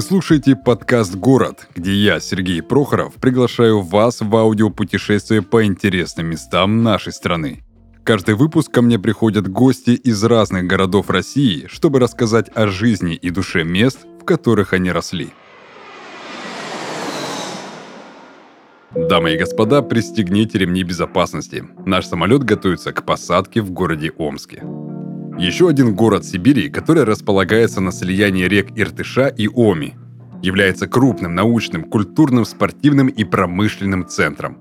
[0.00, 6.82] Вы слушаете подкаст «Город», где я, Сергей Прохоров, приглашаю вас в аудиопутешествие по интересным местам
[6.82, 7.62] нашей страны.
[8.02, 13.28] Каждый выпуск ко мне приходят гости из разных городов России, чтобы рассказать о жизни и
[13.28, 15.34] душе мест, в которых они росли.
[18.94, 21.62] Дамы и господа, пристегните ремни безопасности.
[21.84, 24.62] Наш самолет готовится к посадке в городе Омске.
[25.40, 29.94] Еще один город Сибири, который располагается на слиянии рек Иртыша и Оми,
[30.42, 34.58] является крупным научным, культурным, спортивным и промышленным центром.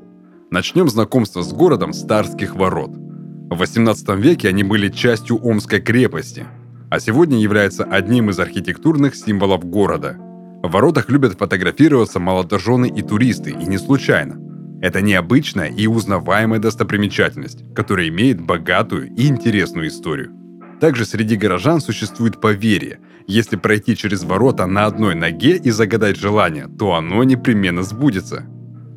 [0.52, 2.92] Начнем знакомство с городом Старских ворот.
[2.96, 6.46] В 18 веке они были частью Омской крепости,
[6.90, 10.16] а сегодня являются одним из архитектурных символов города.
[10.64, 14.40] В воротах любят фотографироваться молодожены и туристы, и не случайно.
[14.82, 20.39] Это необычная и узнаваемая достопримечательность, которая имеет богатую и интересную историю.
[20.80, 26.68] Также среди горожан существует поверье, если пройти через ворота на одной ноге и загадать желание,
[26.68, 28.46] то оно непременно сбудется.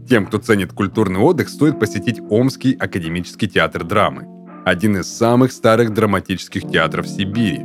[0.08, 4.26] Тем, кто ценит культурный отдых, стоит посетить Омский академический театр драмы,
[4.64, 7.62] один из самых старых драматических театров Сибири.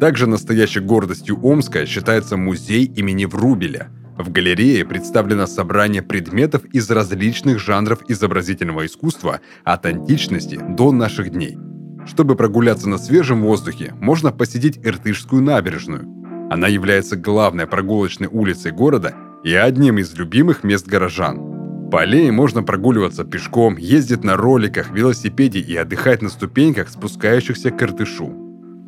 [0.00, 3.90] Также настоящей гордостью Омска считается музей имени Врубеля.
[4.16, 11.58] В галерее представлено собрание предметов из различных жанров изобразительного искусства от античности до наших дней–
[12.06, 16.06] чтобы прогуляться на свежем воздухе, можно посетить Иртышскую набережную.
[16.50, 21.90] Она является главной прогулочной улицей города и одним из любимых мест горожан.
[21.90, 27.82] По аллее можно прогуливаться пешком, ездить на роликах, велосипеде и отдыхать на ступеньках, спускающихся к
[27.82, 28.32] Иртышу.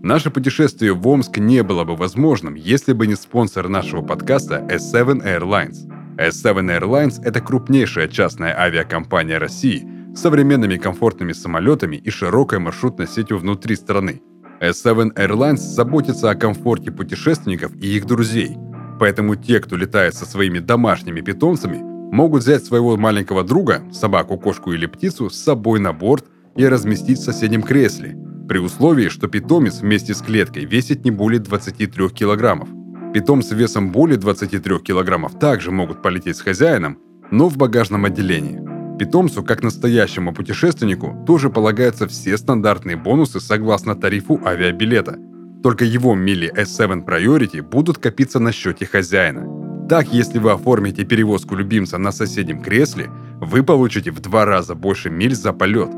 [0.02, 5.24] Наше путешествие в Омск не было бы возможным, если бы не спонсор нашего подкаста S7
[5.24, 5.88] Airlines.
[6.16, 13.76] S7 Airlines– это крупнейшая частная авиакомпания России– современными комфортными самолетами и широкой маршрутной сетью внутри
[13.76, 14.22] страны.
[14.60, 18.56] S7 Airlines заботится о комфорте путешественников и их друзей.
[18.98, 21.80] Поэтому те, кто летает со своими домашними питомцами,
[22.10, 26.24] могут взять своего маленького друга, собаку, кошку или птицу, с собой на борт
[26.56, 28.16] и разместить в соседнем кресле,
[28.48, 32.68] при условии, что питомец вместе с клеткой весит не более 23 килограммов.
[33.12, 36.98] Питомцы весом более 23 килограммов также могут полететь с хозяином,
[37.30, 38.67] но в багажном отделении.
[38.98, 45.16] Питомцу, как настоящему путешественнику, тоже полагаются все стандартные бонусы согласно тарифу авиабилета.
[45.62, 49.86] Только его мили S7 Priority будут копиться на счете хозяина.
[49.88, 53.08] Так, если вы оформите перевозку любимца на соседнем кресле,
[53.40, 55.90] вы получите в два раза больше миль за полет.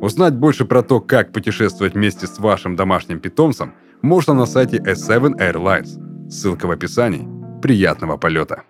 [0.00, 5.38] Узнать больше про то, как путешествовать вместе с вашим домашним питомцем, можно на сайте S7
[5.38, 6.30] Airlines.
[6.30, 7.28] Ссылка в описании.
[7.60, 8.62] Приятного полета!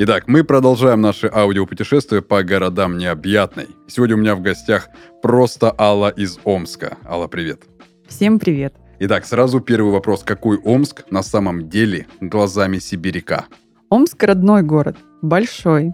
[0.00, 3.66] Итак, мы продолжаем наше аудиопутешествие по городам необъятной.
[3.88, 4.90] Сегодня у меня в гостях
[5.22, 6.98] просто Алла из Омска.
[7.04, 7.62] Алла, привет.
[8.06, 8.76] Всем привет.
[9.00, 10.22] Итак, сразу первый вопрос.
[10.22, 13.46] Какой Омск на самом деле глазами сибиряка?
[13.90, 15.92] Омск– родной город, большой,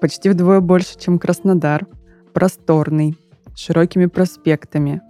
[0.00, 1.86] почти вдвое больше, чем Краснодар,
[2.34, 3.16] просторный,
[3.54, 5.02] с широкими проспектами,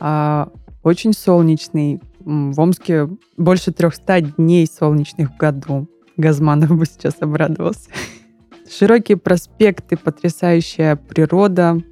[0.00, 0.48] а,
[0.82, 2.00] очень солнечный.
[2.20, 5.86] В Омске больше 300 дней солнечных в году.
[6.16, 7.90] Газманов бы сейчас обрадовался.
[8.68, 11.82] Широкие проспекты, потрясающая природа.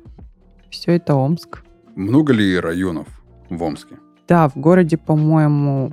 [0.70, 1.62] Все это Омск.
[1.94, 3.06] Много ли районов
[3.50, 3.96] в Омске?
[4.26, 5.92] Да, в городе, по-моему,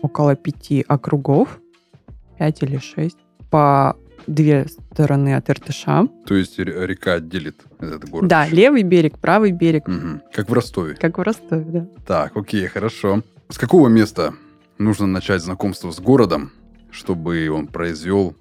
[0.00, 1.60] около пяти округов.
[2.38, 3.18] Пять или шесть.
[3.50, 3.96] По
[4.26, 6.08] две стороны от Иртыша.
[6.26, 8.28] То есть река делит этот город?
[8.28, 9.86] Да, левый берег, правый берег.
[9.88, 10.22] Угу.
[10.32, 10.94] Как в Ростове?
[10.94, 11.86] Как в Ростове, да.
[12.06, 13.22] Так, окей, хорошо.
[13.48, 14.34] С какого места
[14.78, 16.52] нужно начать знакомство с городом,
[16.92, 18.36] чтобы он произвел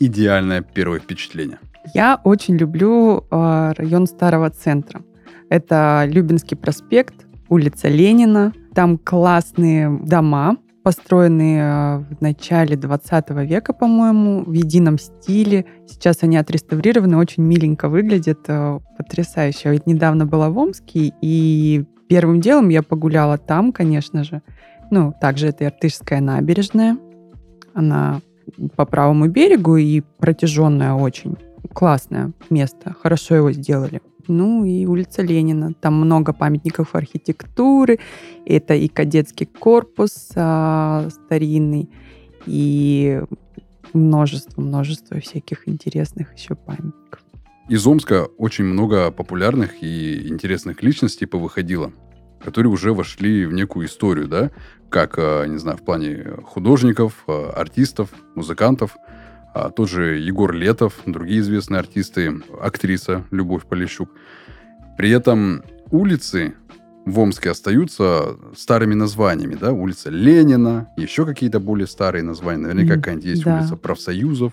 [0.00, 1.60] идеальное первое впечатление?
[1.94, 5.02] Я очень люблю э, район Старого Центра.
[5.48, 7.14] Это Любинский проспект,
[7.48, 8.52] улица Ленина.
[8.74, 15.66] Там классные дома, построенные а, в начале 20 века, по-моему, в едином стиле.
[15.86, 19.74] Сейчас они отреставрированы, очень миленько выглядят, а, потрясающе.
[19.74, 24.42] Я недавно была в Омске, и первым делом я погуляла там, конечно же.
[24.90, 26.96] Ну, также это Иртышская набережная.
[27.74, 28.20] Она
[28.76, 31.36] по правому берегу и протяженная очень.
[31.72, 34.00] Классное место, хорошо его сделали.
[34.28, 35.72] Ну и улица Ленина.
[35.74, 37.98] Там много памятников архитектуры.
[38.44, 41.90] Это и кадетский корпус а, старинный,
[42.46, 43.22] и
[43.92, 47.20] множество, множество всяких интересных еще памятников.
[47.68, 51.92] Из Омска очень много популярных и интересных личностей повыходило
[52.42, 54.50] которые уже вошли в некую историю, да,
[54.88, 58.96] как, э, не знаю, в плане художников, э, артистов, музыкантов.
[59.52, 64.10] А тот же Егор Летов, другие известные артисты, актриса Любовь Полищук.
[64.96, 66.54] При этом улицы
[67.04, 69.72] в Омске остаются старыми названиями, да?
[69.72, 72.62] Улица Ленина, еще какие-то более старые названия.
[72.62, 73.58] Наверняка какая-нибудь есть да.
[73.58, 74.52] улица профсоюзов,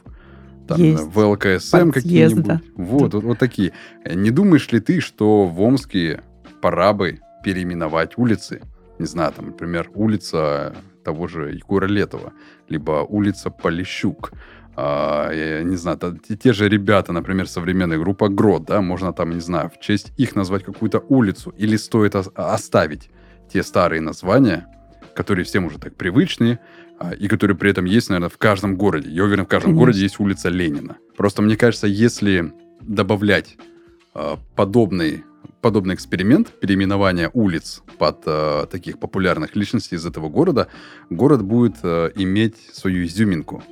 [0.67, 1.03] там Есть.
[1.03, 2.61] ВЛКСМ какие-нибудь.
[2.75, 3.71] Вот, вот, вот такие.
[4.03, 6.21] Э, Не думаешь ли ты, что в Омске
[6.61, 8.61] пора бы переименовать улицы?
[8.99, 12.33] Не знаю, там, например, улица того же Егора Летова,
[12.67, 14.31] либо улица Полищук.
[14.75, 19.29] А, я не знаю, та- те, же ребята, например, современная группа Грот, да, можно там,
[19.29, 23.09] не знаю, в честь их назвать какую-то улицу, или стоит ос- оставить
[23.53, 24.67] те старые названия,
[25.15, 26.59] которые всем уже так привычные,
[26.99, 29.09] а, и которые при этом есть, наверное, в каждом городе.
[29.09, 29.79] Я уверен, в каждом Конечно.
[29.79, 30.97] городе есть улица Ленина.
[31.15, 32.51] Просто мне кажется, если
[32.81, 33.55] добавлять
[34.13, 34.37] а,
[35.61, 40.67] подобный, эксперимент переименования улиц под а, таких популярных личностей из этого города,
[41.09, 43.63] город будет а, иметь свою изюминку.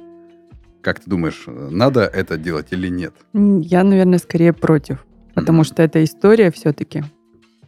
[0.81, 3.13] Как ты думаешь, надо это делать или нет?
[3.33, 5.05] Я, наверное, скорее против.
[5.33, 5.65] Потому Мгм.
[5.65, 7.03] что это история все-таки.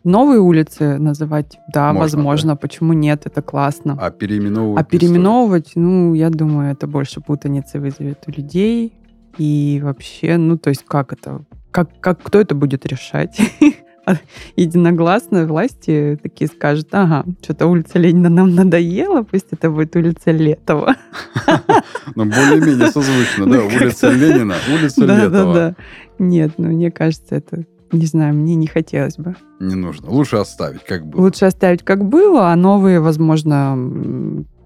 [0.03, 2.55] Новые улицы называть, да, Можно, возможно.
[2.55, 3.23] Почему нет?
[3.25, 3.97] Это классно.
[3.99, 4.81] А переименовывать...
[4.81, 8.93] А переименовывать, ну, я думаю, это больше путаницы вызовет у людей.
[9.37, 11.43] И вообще, ну, то есть как это?
[11.71, 13.37] Как, как кто это будет решать?
[14.07, 14.15] А
[14.55, 20.95] Единогласно власти такие скажут, ага, что-то улица Ленина нам надоела, пусть это будет улица Летова.
[22.15, 23.57] Ну, более-менее созвучно, да.
[23.57, 25.53] Ну, Улица Ленина, улица Летова.
[25.53, 25.75] да.
[26.17, 29.35] Нет, ну, мне кажется, это, не знаю, мне не хотелось бы.
[29.59, 30.09] Не нужно.
[30.09, 31.21] Лучше оставить, как было.
[31.21, 33.75] Лучше оставить как было, а новые, возможно,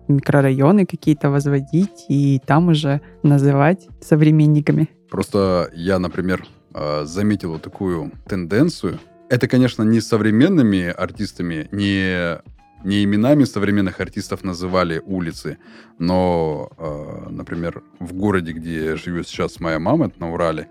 [0.07, 4.89] микрорайоны какие-то возводить и там уже называть современниками.
[5.09, 8.99] Просто я, например, э, заметил вот такую тенденцию.
[9.31, 12.41] Это, конечно, не современными артистами, не,
[12.83, 15.57] не именами современных артистов называли улицы,
[15.99, 20.67] но, э, например, в городе, где живет сейчас моя мама, это на Урале,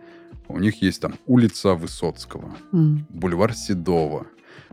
[0.48, 3.06] у них есть там улица Высоцкого, М.
[3.08, 4.26] бульвар Седова.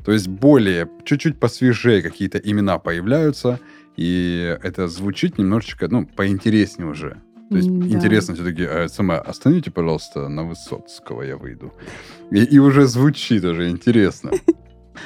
[0.04, 3.58] То есть более, чуть-чуть посвежее какие-то имена появляются,
[3.96, 7.22] и это звучит немножечко, ну, поинтереснее уже.
[7.50, 7.86] То есть да.
[7.96, 11.72] интересно все-таки, а, сама, остановите, пожалуйста, на Высоцкого я выйду.
[12.32, 14.32] И, и уже звучит уже интересно.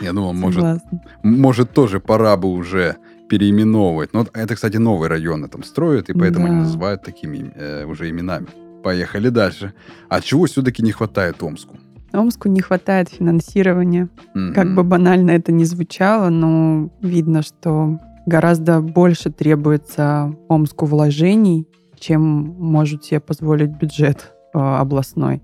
[0.02, 0.82] Я думал, может,
[1.24, 2.96] может, тоже пора бы уже
[3.30, 4.14] переименовывать.
[4.14, 6.62] Но это, кстати, новые районы там строят, и поэтому они Да.
[6.62, 8.48] называют такими э, уже именами.
[8.84, 9.74] Поехали дальше.
[10.10, 11.78] А чего все-таки не хватает Омску?
[12.14, 14.10] Омску не хватает финансирования.
[14.56, 14.76] Как Мгм.
[14.76, 21.68] бы банально это ни звучало, но видно, что гораздо больше требуется Омску вложений,
[22.02, 25.42] чем может себе позволить бюджет э, областной.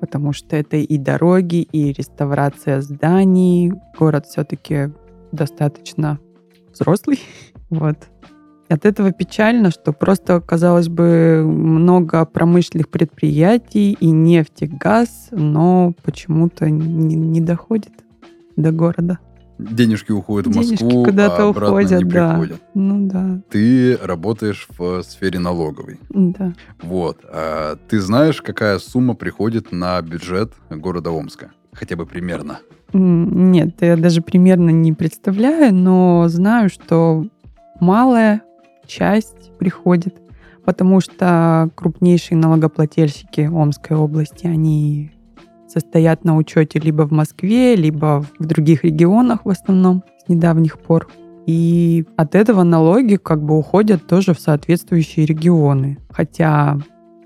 [0.00, 3.72] Потому что это и дороги, и реставрация зданий.
[3.98, 4.92] Город все-таки
[5.32, 6.18] достаточно
[6.72, 7.20] взрослый.
[7.68, 7.96] Вот.
[8.68, 15.94] От этого печально, что просто, казалось бы, много промышленных предприятий и нефть, и газ, но
[16.04, 17.92] почему-то не, не доходит
[18.54, 19.18] до города.
[19.58, 22.30] Денежки уходят в Москву, куда-то а обратно уходят, не да.
[22.30, 22.60] приходят.
[22.74, 25.98] Ну да, Ты работаешь в сфере налоговой.
[26.10, 26.52] да.
[26.82, 27.18] Вот.
[27.24, 31.52] А ты знаешь, какая сумма приходит на бюджет города Омска?
[31.72, 32.60] Хотя бы примерно.
[32.92, 37.26] Нет, я даже примерно не представляю, но знаю, что
[37.80, 38.42] малая
[38.86, 40.14] часть приходит,
[40.64, 45.12] потому что крупнейшие налогоплательщики Омской области, они
[45.68, 51.08] состоят на учете либо в Москве, либо в других регионах в основном с недавних пор.
[51.46, 55.98] И от этого налоги как бы уходят тоже в соответствующие регионы.
[56.10, 56.78] Хотя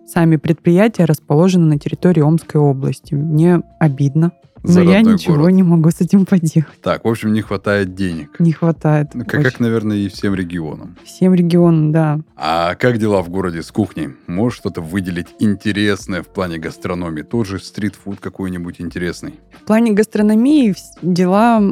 [0.07, 3.15] сами предприятия расположены на территории Омской области.
[3.15, 4.33] Мне обидно.
[4.63, 5.53] Но я ничего город.
[5.53, 6.67] не могу с этим поделать.
[6.83, 8.39] Так, в общем, не хватает денег.
[8.39, 9.09] Не хватает.
[9.15, 10.97] Ну, как, как, наверное, и всем регионам.
[11.05, 12.21] Всем регионам, да.
[12.37, 14.11] А как дела в городе с кухней?
[14.27, 17.23] Можешь что-то выделить интересное в плане гастрономии?
[17.23, 19.35] Тот же стритфуд какой-нибудь интересный?
[19.63, 21.63] В плане гастрономии дела,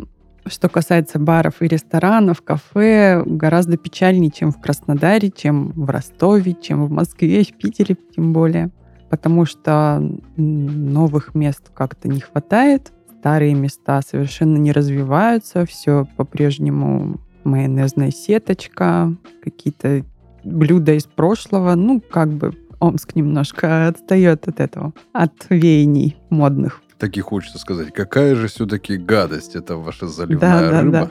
[0.46, 6.86] что касается баров и ресторанов, кафе, гораздо печальнее, чем в Краснодаре, чем в Ростове, чем
[6.86, 8.70] в Москве, в Питере тем более.
[9.10, 10.02] Потому что
[10.36, 20.04] новых мест как-то не хватает, старые места совершенно не развиваются, все по-прежнему майонезная сеточка, какие-то
[20.44, 26.80] блюда из прошлого, ну, как бы Омск немножко отстает от этого, от веяний модных.
[26.98, 30.92] Так и хочется сказать, какая же все-таки гадость это ваша заливная Да, да, рыба.
[30.92, 31.10] да.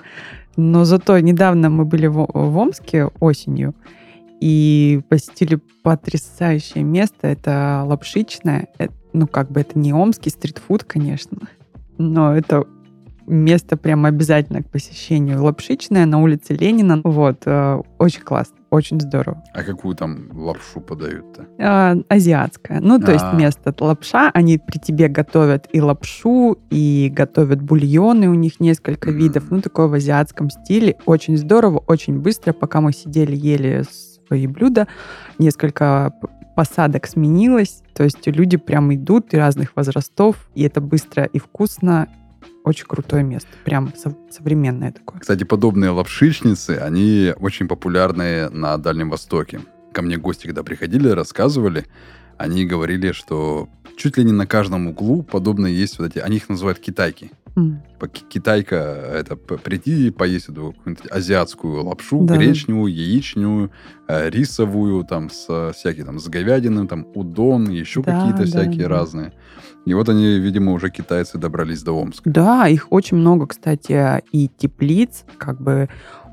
[0.55, 3.73] Но зато недавно мы были в, в Омске осенью
[4.39, 7.27] и посетили потрясающее место.
[7.27, 8.67] Это лапшичное.
[8.79, 11.37] Э, Ну, как бы это не омский стритфуд, конечно,
[11.97, 12.65] но это
[13.25, 15.43] место прям обязательно к посещению.
[15.43, 17.01] Лапшичная на улице Ленина.
[17.03, 19.43] Вот, э, очень классно, очень здорово.
[19.53, 21.47] А какую там лапшу подают-то?
[21.59, 22.79] А, азиатская.
[22.79, 23.35] Ну, то есть А.
[23.35, 29.17] место лапша, они при тебе готовят и лапшу, и готовят бульоны, у них несколько Мгм.
[29.19, 29.43] видов.
[29.51, 30.95] Ну, такое в азиатском стиле.
[31.05, 32.53] Очень здорово, очень быстро.
[32.53, 33.83] Пока мы сидели, ели
[34.27, 34.87] свои блюда,
[35.39, 36.13] несколько
[36.55, 37.83] посадок сменилось.
[37.93, 42.07] То есть люди прям идут и разных возрастов, и это быстро и вкусно.
[42.63, 43.49] Очень крутое место.
[43.63, 45.21] Прям сов- современное такое.
[45.21, 49.61] Кстати, подобные лапшичницы, они очень популярны на Дальнем Востоке.
[49.93, 51.85] Ко мне гости, когда приходили, рассказывали,
[52.37, 56.49] они говорили, что чуть ли не на каждом углу подобные есть вот эти, они их
[56.49, 57.31] называют китайки.
[58.13, 60.75] Ки- Китайка, это п- прийти и поесть эту
[61.09, 62.37] азиатскую лапшу, Да.
[62.37, 63.71] гречневую, яичневую,
[64.07, 68.83] э, рисовую, там, с всякие, там, с говядиной, там, удон, еще Да, какие-то да, всякие
[68.87, 68.89] да.
[68.89, 69.33] разные.
[69.85, 72.29] И вот они, видимо, уже китайцы добрались до Омска.
[72.29, 75.87] Да, их очень много, кстати, и теплиц, как бы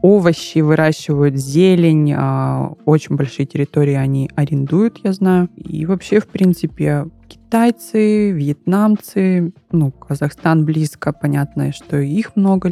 [0.04, 5.48] овощи выращивают, зелень, а, очень большие территории они арендуют, я знаю.
[5.56, 12.70] И вообще, в принципе, китайцы, вьетнамцы, ну, Казахстан близко, понятно, что их много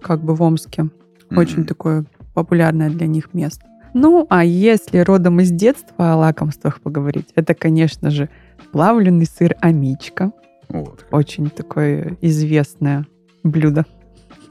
[0.00, 0.88] как бы в Омске.
[1.30, 1.66] Очень Мгм.
[1.66, 3.64] такое популярное для них место.
[3.94, 8.28] Ну, а если родом из детства о лакомствах поговорить, это, конечно же,
[8.72, 10.32] плавленый сыр амичка.
[10.68, 11.06] Вот.
[11.12, 13.06] Очень такое известное
[13.44, 13.86] блюдо.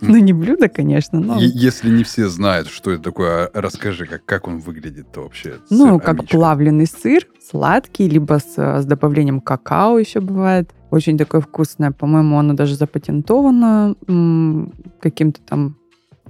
[0.08, 1.38] Ну, не блюдо, конечно, но...
[1.40, 5.56] Если не все знают, что это такое, а расскажи, как, как он выглядит-то вообще.
[5.70, 6.38] Ну, сыр как амичка.
[6.38, 10.72] плавленый сыр, сладкий, либо с, с добавлением какао еще бывает.
[10.90, 11.92] Очень такое вкусное.
[11.92, 15.78] По-моему, оно даже запатентовано м, каким-то там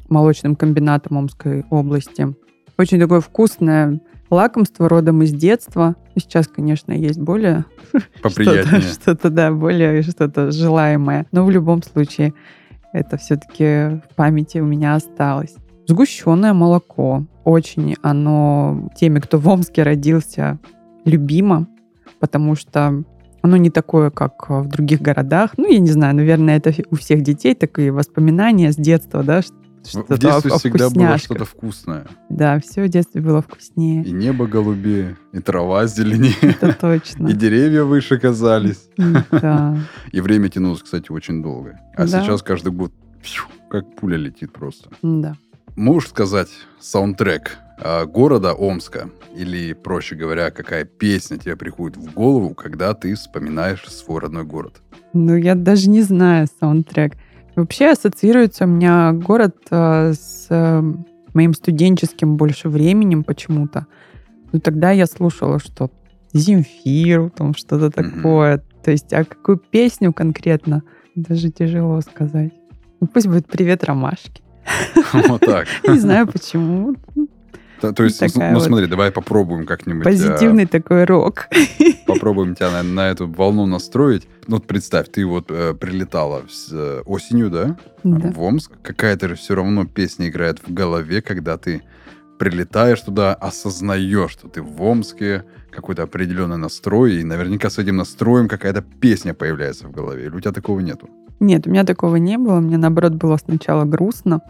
[0.09, 2.35] молочным комбинатом Омской области.
[2.77, 5.95] Очень такое вкусное лакомство родом из детства.
[6.15, 7.65] Сейчас, конечно, есть более
[8.21, 8.81] Поприятнее.
[8.81, 11.27] Что-то, что-то, да, более что-то желаемое.
[11.31, 12.33] Но в любом случае
[12.93, 15.55] это все-таки в памяти у меня осталось.
[15.87, 17.25] Сгущенное молоко.
[17.43, 20.59] Очень оно теми, кто в Омске родился,
[21.05, 21.67] любимо,
[22.19, 23.03] потому что
[23.41, 25.53] оно не такое, как в других городах.
[25.57, 29.49] Ну, я не знаю, наверное, это у всех детей такие воспоминания с детства, да, ш-
[29.83, 32.05] В детстве о- о всегда было что-то вкусное.
[32.29, 34.03] Да, все в детстве было вкуснее.
[34.03, 37.27] И небо голубее, и трава зеленее, Это точно.
[37.27, 38.89] и деревья выше казались.
[39.31, 39.77] Да.
[40.11, 41.79] И время тянулось, кстати, очень долго.
[41.95, 42.23] А Да.
[42.23, 44.89] сейчас каждый год фью, как пуля летит просто.
[45.01, 45.35] Да.
[45.75, 49.09] Можешь сказать саундтрек а, города Омска?
[49.35, 54.81] Или, проще говоря, какая песня тебе приходит в голову, когда ты вспоминаешь свой родной город?
[55.13, 57.13] Ну, я даже не знаю саундтрек.
[57.55, 60.81] Вообще ассоциируется у меня город э, с э,
[61.33, 63.87] моим студенческим больше временем почему-то.
[64.51, 65.89] Ну, тогда я слушала что
[66.33, 68.63] Земфиру, там что-то такое.
[68.83, 70.83] То есть, а какую песню конкретно,
[71.15, 72.53] даже тяжело сказать.
[72.99, 74.41] Ну, пусть будет «Привет, ромашки».
[75.27, 75.67] Вот так.
[75.87, 76.95] Не знаю почему.
[77.81, 80.01] То есть, ну вот смотри, давай попробуем как-нибудь...
[80.01, 81.47] а, Позитивный такой рок.
[82.05, 84.27] Попробуем тебя на эту волну настроить.
[84.51, 88.31] Ну, вот представь, ты вот э, прилетала с, э, осенью, да, Да.
[88.33, 88.73] в Омск.
[88.83, 91.83] Какая-то же все равно песня играет в голове, когда ты
[92.37, 98.49] прилетаешь туда, осознаешь, что ты в Омске, какой-то определенный настрой, и наверняка с этим настроем
[98.49, 100.25] какая-то песня появляется в голове.
[100.25, 101.07] Или у тебя такого нету?
[101.39, 102.59] Нет, у меня такого не было.
[102.59, 104.41] Мне, наоборот, было сначала грустно,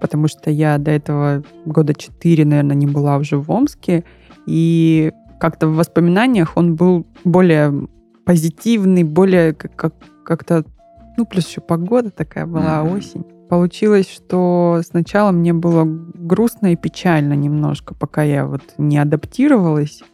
[0.00, 4.04] потому что я до этого года четыре, наверное, не была уже в Омске.
[4.46, 7.88] И как-то в воспоминаниях он был более
[8.30, 9.94] позитивный, более как- как-
[10.24, 10.64] как-то...
[11.16, 12.96] Ну, плюс еще погода такая была, Мгм.
[12.96, 13.24] осень.
[13.48, 20.04] Получилось, что сначала мне было грустно и печально немножко, пока я вот не адаптировалась.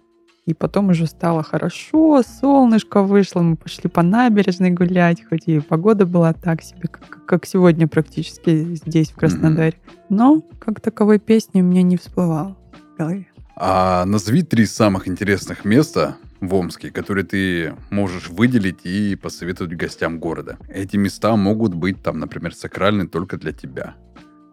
[0.47, 6.07] И потом уже стало хорошо, солнышко вышло, мы пошли по набережной гулять, хоть и погода
[6.07, 9.75] была так себе, как, как сегодня практически здесь, в Краснодаре.
[10.09, 12.57] Но как таковой песни у меня не всплывало
[12.95, 13.27] в голове.
[13.57, 16.17] А назови три самых интересных места
[16.49, 20.59] в Омске, которые ты можешь выделить и посоветовать гостям города.
[20.69, 23.95] Эти места могут быть, там, например, сакральны только для тебя.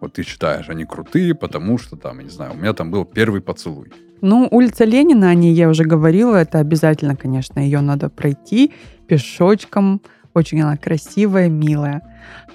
[0.02, 3.06] Вот ты считаешь, они крутые, потому что там, я не знаю, у меня там был
[3.06, 3.92] первый поцелуй.
[4.22, 8.72] Ну, улица Ленина, о ней я уже говорила, это обязательно, конечно, ее надо пройти
[9.08, 10.02] пешочком.
[10.34, 12.02] Очень она красивая, милая.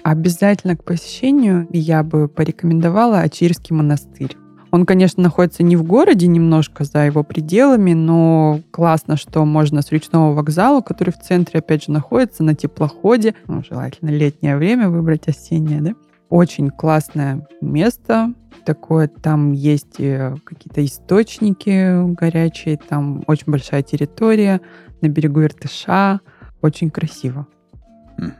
[0.03, 4.35] Обязательно к посещению я бы порекомендовала Ачирский монастырь.
[4.71, 9.91] Он, конечно, находится не в городе, немножко за его пределами, но классно, что можно с
[9.91, 15.27] речного вокзала, который в центре, опять же, находится, на теплоходе, ну, желательно летнее время выбрать,
[15.27, 15.93] осеннее, да,
[16.29, 18.33] очень классное место,
[18.63, 24.61] такое, там есть э, какие-то источники горячие, там очень большая территория,
[25.01, 26.19] на берегу Иртыша,
[26.61, 27.47] очень красиво.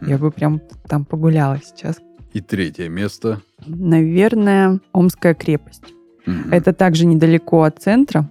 [0.01, 2.00] Я бы прям там погуляла сейчас,
[2.33, 3.41] И третье место.
[3.65, 5.93] Наверное, Омская крепость.
[6.26, 6.52] Мгм.
[6.52, 8.30] Это также недалеко от центра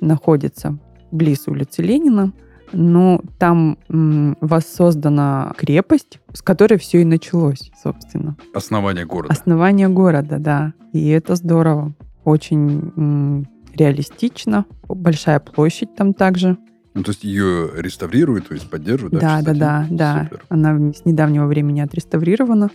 [0.00, 0.78] находится,
[1.10, 2.32] близ улицы Ленина.
[2.74, 8.34] Но там м, воссоздана крепость, с которой все и началось, собственно.
[8.54, 9.32] основание города.
[9.32, 10.72] Основание города, да.
[10.94, 11.92] И это здорово.
[12.24, 14.64] Очень м, реалистично.
[14.88, 16.56] Большая площадь там также.
[16.94, 19.42] Ну, то есть ее реставрируют, то есть поддерживают, да?
[19.42, 20.38] Да, да, да, да.
[20.48, 22.70] Она с недавнего времени отреставрирована.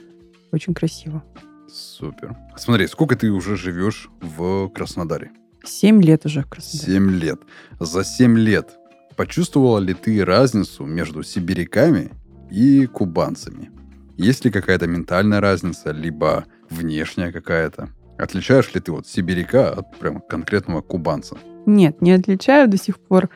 [0.51, 1.23] Очень красиво.
[1.69, 2.35] Супер.
[2.55, 5.31] Смотри, сколько ты уже живешь в Краснодаре?
[5.63, 6.93] Семь лет уже в Краснодаре.
[6.93, 7.39] Семь лет.
[7.79, 8.77] За семь лет
[9.15, 12.11] почувствовала ли ты разницу между сибиряками
[12.49, 13.71] и кубанцами?
[14.15, 17.89] Есть ли какая-то ментальная разница, либо внешняя какая-то?
[18.17, 21.37] Отличаешь ли ты вот сибиряка от прям конкретного кубанца?
[21.65, 23.29] Нет, не отличаю до сих пор.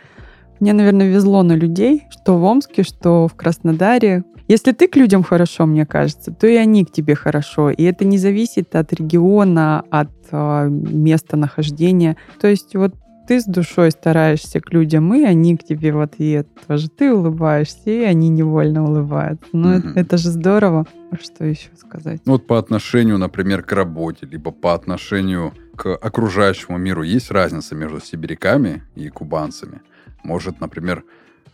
[0.62, 4.24] Мне, наверное, везло на людей, что в Омске, что в Краснодаре.
[4.48, 7.72] Если ты к людям хорошо, мне кажется, то и они к тебе хорошо.
[7.72, 12.16] И это не зависит от региона, от э, места нахождения.
[12.40, 12.94] То есть вот
[13.28, 16.90] ты с душой стараешься к людям, и они к тебе в ответ тоже.
[16.90, 19.46] Ты улыбаешься, и они невольно улыбаются.
[19.54, 19.90] Ну, Мгм.
[19.90, 20.86] это, это же здорово.
[21.20, 22.22] Что еще сказать?
[22.26, 27.74] Ну вот по отношению, например, к работе, либо по отношению к окружающему миру есть разница
[27.74, 29.82] между сибиряками и кубанцами?
[30.24, 31.04] Может, например,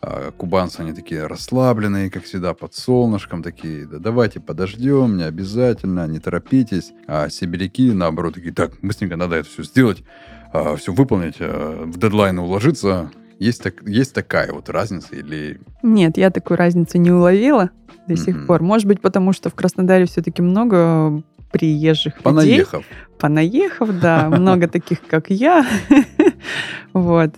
[0.02, 6.08] а, кубанцы, они такие расслабленные, как всегда, под солнышком, такие, да давайте подождем, не обязательно,
[6.08, 6.94] не торопитесь.
[7.08, 10.04] А сибиряки, наоборот, такие, так, быстренько надо это все сделать,
[10.78, 13.12] все выполнить, а, в дедлайн уложиться.
[13.40, 15.60] Есть, так, есть такая вот разница или...
[15.84, 17.70] Нет, я такую разницу не уловила
[18.08, 18.48] до сих Мгм.
[18.48, 18.64] пор.
[18.64, 21.22] Может быть, потому что в Краснодаре все-таки много
[21.52, 22.24] приезжих людей.
[22.24, 22.86] Понаехав.
[23.20, 25.66] Понаехав, да, много таких, как я.
[26.94, 27.36] Вот.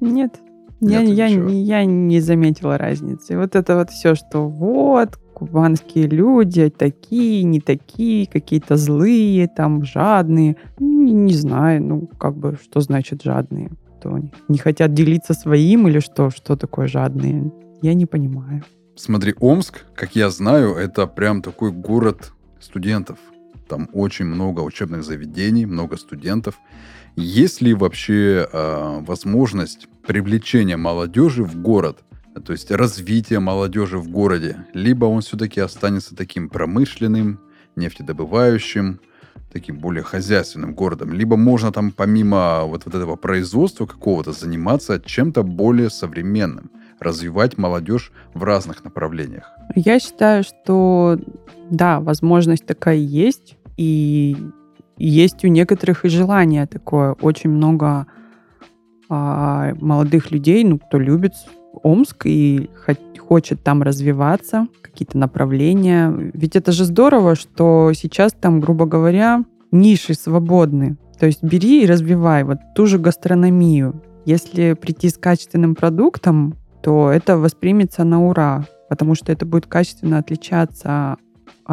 [0.00, 0.40] Нет,
[0.80, 3.36] я, Нет, я, не- я не заметила разницы.
[3.36, 10.56] Вот это вот все, что вот, кубанские люди такие, не такие, какие-то злые, там, жадные.
[10.78, 13.70] Не, не знаю, ну, как бы, что значит жадные?
[14.02, 16.30] То они не хотят делиться своим или что?
[16.30, 17.52] Что такое жадные?
[17.82, 18.62] Я не понимаю.
[18.96, 23.18] Смотри, Омск, как я знаю, это прям такой город студентов.
[23.68, 26.58] Там очень много учебных заведений, много студентов.
[27.20, 31.98] Есть ли вообще э, возможность привлечения молодежи в город?
[32.44, 34.64] То есть развития молодежи в городе?
[34.72, 37.40] Либо он все-таки останется таким промышленным,
[37.76, 39.00] нефтедобывающим,
[39.52, 41.12] таким более хозяйственным городом?
[41.12, 46.70] Либо можно там помимо вот, вот этого производства какого-то заниматься чем-то более современным?
[47.00, 49.50] развивать молодежь в разных направлениях.
[49.74, 51.18] Я считаю, что
[51.70, 54.36] да, возможность такая есть, и
[55.06, 57.14] есть у некоторых и желание такое.
[57.20, 58.06] Очень много
[59.08, 61.32] а, молодых людей, ну, кто любит
[61.82, 66.12] Омск и хо- хочет там развиваться, какие-то направления.
[66.34, 70.96] Ведь это же здорово, что сейчас там, грубо говоря, ниши свободны.
[71.18, 74.02] То есть бери и развивай вот ту же гастрономию.
[74.24, 80.18] Если прийти с качественным продуктом, то это воспримется на ура, потому что это будет качественно
[80.18, 81.16] отличаться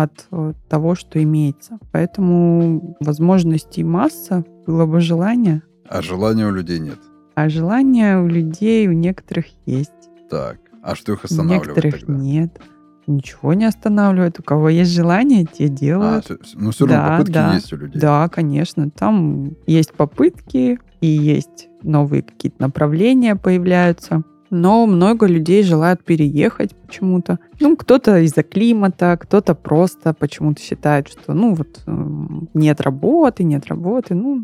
[0.04, 1.80] от э, того, что имеется.
[1.92, 7.00] Поэтому возможностей масса, было бы желание, А желания у людей нет.
[7.36, 9.92] а желание у людей у некоторых есть,
[10.30, 12.14] Так, а что их у останавливает некоторых тогда?
[12.14, 12.62] нет.
[13.08, 14.40] Ничего не останавливает.
[14.40, 16.26] У кого есть желание, те А, делают.
[16.26, 17.54] всё- ну все равно Да, попытки да.
[17.56, 18.02] есть у людей.
[18.02, 18.90] Да, конечно.
[18.92, 24.24] Там есть попытки и есть новые какие-то направления появляются.
[24.50, 27.40] Но много людей желают переехать почему-то.
[27.60, 33.68] Ну, кто-то из-за климата, кто-то просто почему-то считает, что, ну, вот м, нет работы, нет
[33.68, 34.16] работы.
[34.16, 34.44] Ну,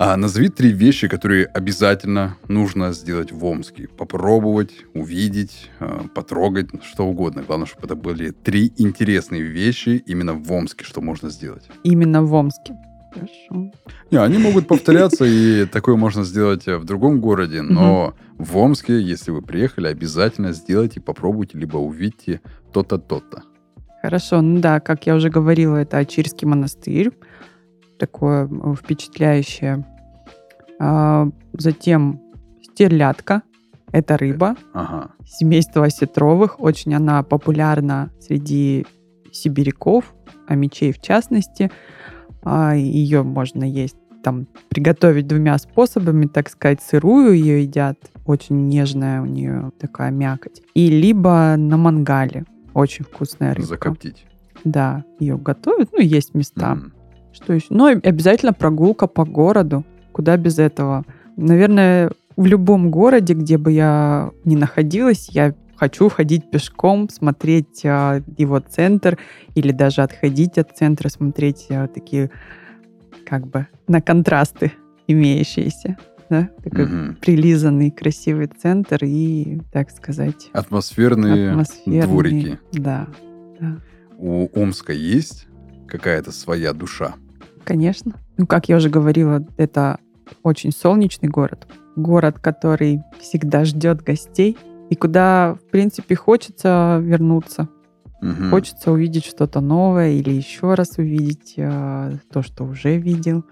[0.00, 3.88] А назови три вещи, которые обязательно нужно сделать в Омске.
[3.98, 7.42] Попробовать, увидеть, э, потрогать, что угодно.
[7.46, 11.68] Главное, чтобы это были три интересные вещи именно в Омске, что можно сделать.
[11.84, 12.74] именно в Омске.
[13.12, 13.72] Хорошо.
[14.10, 19.00] Не, они могут повторяться, и такое можно сделать э, в другом городе, но в Омске,
[19.00, 22.40] если вы приехали, обязательно сделайте, попробуйте, либо увидите
[22.72, 23.42] то-то, то-то.
[24.02, 27.10] Хорошо, ну да, как я уже говорила, это Ачирский монастырь.
[27.98, 29.84] Такое э, впечатляющее.
[30.78, 32.20] А, затем
[32.62, 33.42] стерлядка.
[33.90, 34.54] Это рыба.
[34.72, 35.10] Ага.
[35.26, 36.60] Семейство осетровых.
[36.60, 38.86] Очень она популярна среди
[39.32, 40.14] сибиряков,
[40.46, 41.70] а мечей в частности.
[42.42, 49.22] А, Ее можно есть там приготовить двумя способами, так сказать, сырую ее едят, очень нежная
[49.22, 53.68] у нее такая мякоть, и либо на мангале, очень вкусная рыбка.
[53.68, 54.26] Закоптить.
[54.64, 56.74] Да, ее готовят, ну, есть места.
[56.74, 56.92] Мгм.
[57.32, 57.66] Что еще?
[57.70, 59.84] Ну, обязательно прогулка по городу.
[60.12, 61.04] Куда без этого?
[61.36, 68.20] Наверное, в любом городе, где бы я ни находилась, я хочу ходить пешком, смотреть а,
[68.36, 69.18] его центр,
[69.54, 72.30] или даже отходить от центра, смотреть а, такие,
[73.24, 74.72] как бы, на контрасты
[75.06, 75.96] имеющиеся.
[76.28, 76.50] Да?
[76.62, 77.16] Такой Мгм.
[77.22, 82.02] прилизанный, красивый центр и, так сказать, Атмосферные, атмосферный.
[82.06, 82.58] дворики.
[82.72, 83.06] Да,
[83.60, 83.78] да,
[84.18, 85.46] У Омска есть
[85.86, 87.14] какая-то своя душа?
[87.64, 88.12] конечно.
[88.38, 89.98] Ну, как я уже говорила, это
[90.42, 91.66] очень солнечный город.
[91.96, 94.56] Город, который всегда ждет гостей
[94.90, 97.68] и куда, в принципе, хочется вернуться.
[98.20, 98.50] Мгм.
[98.50, 103.44] Хочется увидеть что-то новое или еще раз увидеть э, то, что уже видел.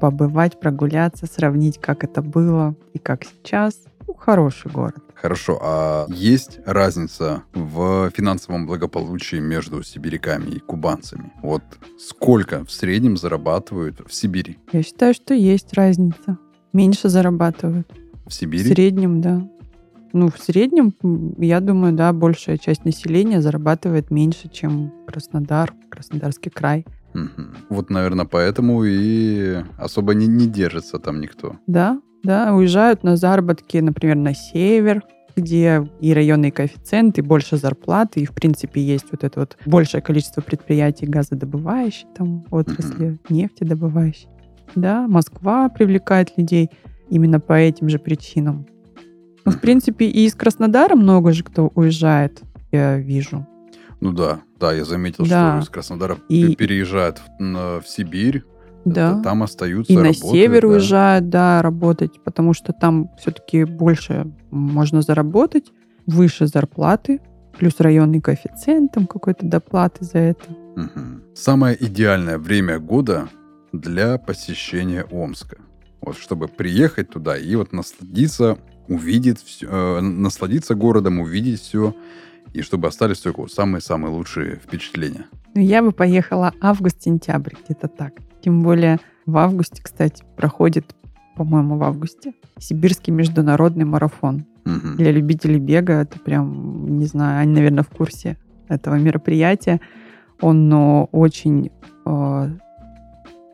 [0.00, 3.78] Побывать, прогуляться, сравнить, как это было и как сейчас.
[4.08, 4.96] Ну, хороший город.
[5.14, 11.32] Хорошо, а есть разница в финансовом благополучии между сибиряками и кубанцами?
[11.40, 11.62] Вот
[12.00, 14.58] сколько в среднем зарабатывают в Сибири?
[14.72, 16.36] Я считаю, что есть разница.
[16.72, 17.86] Меньше зарабатывают.
[18.24, 18.64] В В Сибири?
[18.72, 19.46] среднем, да.
[20.12, 20.94] Ну, в среднем,
[21.38, 26.84] я думаю, да, большая часть населения зарабатывает меньше, чем Краснодар, Краснодарский край.
[27.68, 31.56] Вот, наверное, поэтому и особо не, не держится там никто.
[31.66, 35.02] Да, да, уезжают на заработки, например, на север,
[35.34, 40.02] где и районные коэффициенты, и больше зарплаты, и, в принципе, есть вот это вот большее
[40.02, 44.28] количество предприятий газодобывающей там отрасли, нефтедобывающей.
[44.74, 46.70] Да, Москва привлекает людей
[47.08, 48.66] именно по этим же причинам.
[49.44, 53.46] Ну, в принципе, и из Краснодара много же кто уезжает, я вижу.
[54.00, 55.60] Ну да, да, я заметил, Да.
[55.60, 58.42] что из Краснодара И- пе- переезжают в, на- в Сибирь,
[58.84, 59.14] Да.
[59.16, 60.68] т- там остаются, И на работают, север да.
[60.68, 65.72] уезжают, да, работать, потому что там все-таки больше можно заработать,
[66.06, 67.20] выше зарплаты,
[67.58, 70.44] плюс районный коэффициент, там какой-то доплаты за это.
[70.74, 71.22] Мгм.
[71.34, 73.28] Самое идеальное время года
[73.72, 75.58] для посещения Омска.
[76.00, 81.94] Вот чтобы приехать туда и вот насладиться, увидеть все, насладиться городом, увидеть все,
[82.52, 85.26] и чтобы остались только самые-самые лучшие впечатления.
[85.54, 88.14] Но я бы поехала август-сентябрь, где-то так.
[88.42, 90.94] Тем более в августе, кстати, проходит,
[91.36, 94.44] по-моему, в августе, Сибирский международный марафон.
[94.64, 94.96] Мгм.
[94.96, 98.36] Для любителей бега это прям, не знаю, они, наверное, в курсе
[98.68, 99.80] этого мероприятия.
[100.40, 101.70] Он ну, очень
[102.04, 102.50] э,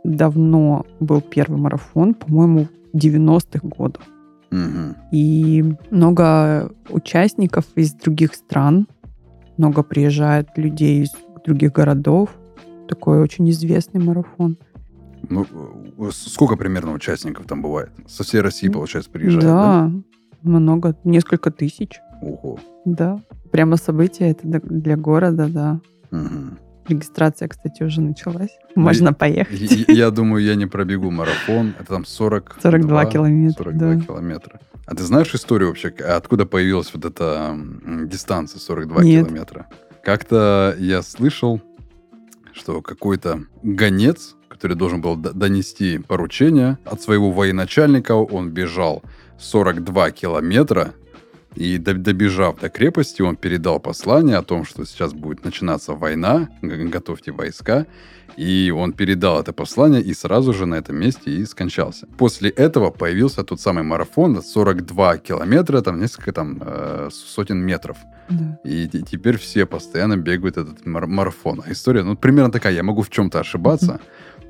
[0.05, 4.03] давно был первый марафон, по-моему, 90-х годов.
[4.51, 4.97] Мгм.
[5.13, 8.87] И много участников из других стран,
[9.57, 11.11] много приезжает людей из
[11.45, 12.31] других городов.
[12.89, 14.57] Такой очень известный марафон.
[15.29, 15.45] Ну,
[15.99, 17.91] э, сколько примерно участников там бывает?
[18.07, 19.91] Со всей России, получается, приезжают, да?
[20.43, 22.01] да, много, несколько тысяч.
[22.23, 22.59] Ого.
[22.85, 25.81] Да, прямо событие это для- города, да.
[26.11, 26.59] Мгм.
[26.89, 28.51] Регистрация, кстати, уже началась.
[28.75, 29.61] Ну, Можно и- поехать.
[29.61, 31.75] Я, я думаю, я не пробегу марафон.
[31.79, 32.59] Это там 40...
[32.63, 34.01] 42 километра, 42 да.
[34.01, 34.61] километра.
[34.87, 37.55] А ты знаешь историю вообще, откуда появилась вот эта
[38.07, 39.27] дистанция 42 Нет.
[39.27, 39.67] километра?
[40.03, 41.61] Как-то я слышал,
[42.55, 49.03] что какой-то гонец, который должен был донести поручение от своего военачальника, он бежал
[49.39, 50.95] 42 километра,
[51.57, 56.49] и до- добежав до крепости, он передал послание о том, что сейчас будет начинаться война,
[56.63, 57.87] готовьте войска.
[58.37, 62.07] И он передал это послание и сразу же на этом месте и скончался.
[62.19, 67.97] После этого появился тот самый марафон 42 километра, там несколько там э, сотен метров.
[68.31, 68.61] Да.
[68.63, 71.63] И т- теперь все постоянно бегают этот мар- марафон.
[71.67, 72.75] А история, ну, примерно такая.
[72.75, 73.99] Я могу в чем-то ошибаться,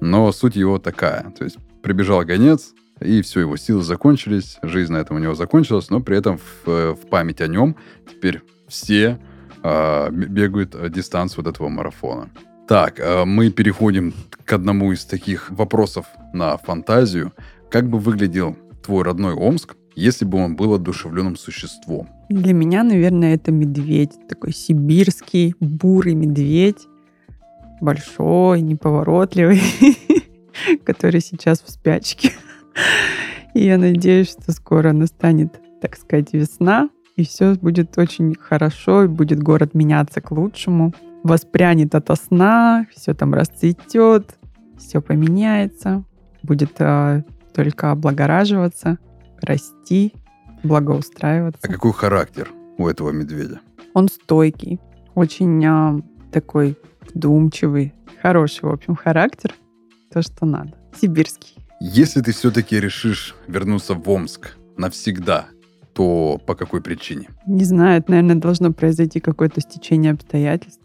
[0.03, 1.33] но суть его такая.
[1.39, 5.91] То есть прибежал гонец, и все, его силы закончились, жизнь на этом у него закончилась,
[5.91, 7.77] но при этом в, э, в память о нем
[8.11, 9.19] теперь все
[9.63, 12.31] а, б- бегают э, дистанцию вот этого марафона.
[12.69, 17.33] Так, э, мы переходим к одному из таких вопросов на фантазию.
[17.71, 22.09] Как бы выглядел твой родной Омск, если бы он был одушевленным существом?
[22.29, 24.13] Для меня, наверное, это медведь.
[24.29, 26.87] Такой сибирский, бурый медведь.
[27.81, 29.63] Большой, неповоротливый,
[30.85, 32.33] который сейчас в спячке.
[33.55, 39.09] И я надеюсь, что скоро настанет, так сказать, весна, и все будет очень хорошо, и
[39.09, 40.95] будет город меняться к лучшему.
[41.25, 44.39] Воспрянет ото сна, все там расцветет,
[44.79, 46.05] все поменяется,
[46.43, 48.99] будет а, только облагораживаться,
[49.43, 50.13] расти,
[50.63, 51.61] благоустраиваться.
[51.65, 53.61] А какой характер у этого медведя?
[53.95, 54.79] Он стойкий,
[55.17, 56.79] очень а, такой
[57.13, 59.53] вдумчивый, хороший, в общем, характер.
[60.13, 60.73] То, что надо.
[61.01, 61.58] Сибирский.
[61.81, 65.47] Если ты все-таки решишь вернуться в Омск навсегда,
[65.93, 67.29] то по какой причине?
[67.47, 70.83] Не знаю, это, наверное, должно произойти какое-то стечение обстоятельств.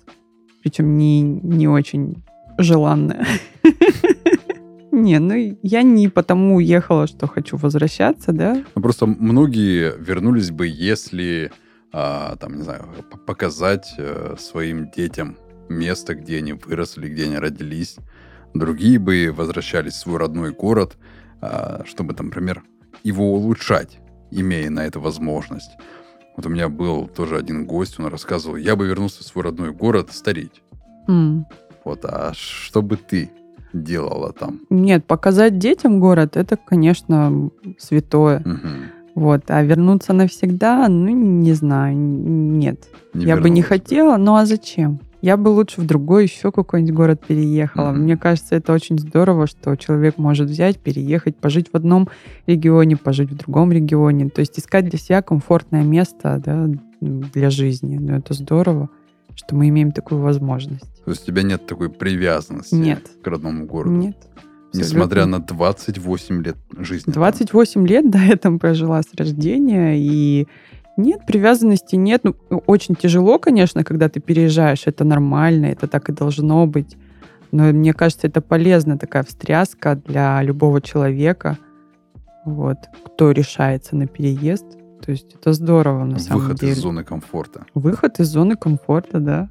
[0.62, 2.23] Причем не, не очень
[2.58, 3.25] желанное.
[4.91, 8.63] Не, ну я не потому уехала, что хочу возвращаться, да?
[8.75, 11.51] Ну, просто многие вернулись бы, если
[11.91, 12.86] а, там, не знаю,
[13.25, 17.97] показать э, своим детям место, где они выросли, где они родились.
[18.53, 20.97] Другие бы возвращались в свой родной город,
[21.41, 22.63] а, чтобы, там, например,
[23.03, 23.99] его улучшать,
[24.31, 25.71] имея на это возможность.
[26.35, 29.71] Вот у меня был тоже один гость, он рассказывал, я бы вернулся в свой родной
[29.71, 30.61] город стареть.
[31.07, 31.45] М.
[31.83, 33.29] Вот, а что бы ты
[33.73, 34.61] делала там?
[34.69, 38.41] Нет, показать детям город, это, конечно, святое.
[38.45, 38.91] Мгм.
[39.15, 42.87] Вот, а вернуться навсегда, ну, не знаю, нет.
[43.13, 44.99] Я бы не хотела, ну а зачем?
[45.23, 47.91] Я бы лучше в другой еще какой-нибудь город переехала.
[47.91, 48.01] Мгм.
[48.01, 52.09] Мне кажется, это очень здорово, что человек может взять, переехать, пожить в одном
[52.45, 54.27] регионе, пожить в другом регионе.
[54.27, 56.67] То есть искать для себя комфортное место да,
[56.99, 57.97] для жизни.
[57.97, 58.89] Ну, это здорово,
[59.33, 60.93] что мы имеем такую возможность.
[61.05, 63.09] То есть у тебя нет такой привязанности Нет.
[63.23, 63.95] к родному городу?
[63.95, 64.17] Нет.
[64.73, 67.13] Несмотря на 28 лет жизни.
[67.13, 67.13] там.
[67.13, 70.49] 28 лет до этого прожила с рождения, и
[70.97, 72.23] нет, привязанности нет.
[72.23, 72.36] Ну,
[72.67, 76.97] очень тяжело, конечно, когда ты переезжаешь, это нормально, это так и должно быть.
[77.51, 81.58] Но мне кажется, это полезно, такая встряска для любого человека,
[82.45, 84.65] вот, кто решается на переезд.
[85.06, 86.71] То есть это здорово, на самом Выход деле.
[86.73, 87.65] из зоны комфорта.
[87.73, 89.49] Выход из зоны комфорта, да.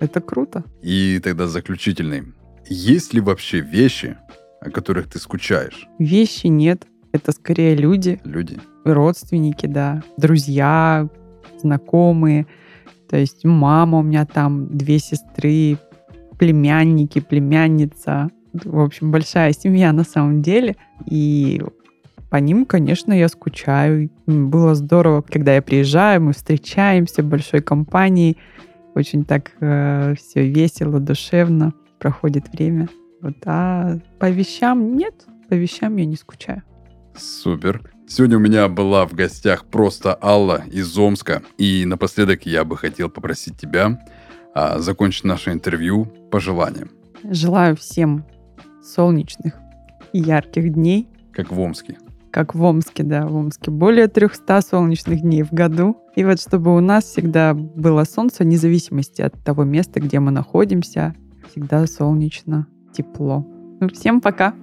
[0.00, 0.64] Это круто.
[0.82, 2.32] И тогда заключительный.
[2.68, 4.16] Есть ли вообще вещи,
[4.60, 5.86] о которых ты скучаешь?
[5.98, 6.86] Вещи нет.
[7.12, 8.58] Это скорее люди, Люди.
[8.94, 11.08] Родственники, да, друзья,
[11.58, 12.46] знакомые.
[13.08, 15.78] То есть мама у меня там, две сестры,
[16.38, 18.30] племянники, племянница.
[18.52, 20.76] В общем, большая семья на самом деле.
[21.06, 21.62] И
[22.30, 24.10] по ним, конечно, я скучаю.
[24.26, 28.36] Было здорово, когда я приезжаю, мы встречаемся большой компанией.
[28.94, 32.88] Очень так все весело, душевно проходит время.
[33.22, 35.14] Вот, а по вещам нет,
[35.48, 36.62] по вещам я не скучаю.
[37.16, 37.82] Супер.
[38.08, 41.42] Сегодня у меня была в гостях просто Алла из Омска.
[41.58, 44.00] И напоследок я бы хотел попросить тебя
[44.54, 46.90] а, закончить наше интервью пожеланием,
[47.24, 48.24] Желаю всем
[48.82, 49.54] солнечных
[50.12, 51.98] и ярких дней, как в Омске.
[52.30, 53.72] как в Омске, да, в Омске.
[53.72, 55.96] Более 300 солнечных дней в году.
[56.14, 60.30] И вот чтобы у нас всегда было солнце, вне зависимости от того места, где мы
[60.30, 61.16] находимся,
[61.50, 63.44] всегда солнечно, тепло.
[63.80, 64.54] Ну, всем пока!